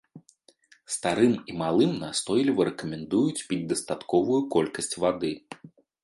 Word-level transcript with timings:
Старым 0.93 1.33
і 1.51 1.57
малым 1.61 1.91
настойліва 2.03 2.65
рэкамендуюць 2.69 3.45
піць 3.51 3.59
дастатковую 3.73 4.39
колькасць 4.55 4.95
вады. 5.05 5.31